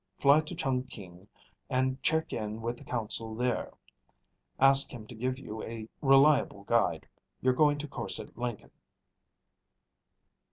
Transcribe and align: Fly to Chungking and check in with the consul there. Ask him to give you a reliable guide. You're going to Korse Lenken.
Fly 0.17 0.41
to 0.41 0.55
Chungking 0.55 1.27
and 1.69 2.01
check 2.01 2.33
in 2.33 2.63
with 2.63 2.77
the 2.77 2.83
consul 2.83 3.35
there. 3.35 3.71
Ask 4.59 4.91
him 4.91 5.05
to 5.05 5.13
give 5.13 5.37
you 5.37 5.61
a 5.61 5.87
reliable 6.01 6.63
guide. 6.63 7.07
You're 7.39 7.53
going 7.53 7.77
to 7.77 7.87
Korse 7.87 8.25
Lenken. 8.35 8.71